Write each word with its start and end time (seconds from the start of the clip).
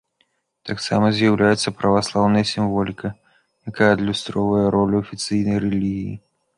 Таксама 0.69 1.11
з'яўляецца 1.17 1.73
праваслаўная 1.83 2.43
сімволіка, 2.53 3.07
якая 3.73 3.91
адлюстроўвае 4.01 4.67
ролю 4.81 4.95
афіцыйнай 5.07 5.57
рэлігіі. 5.69 6.15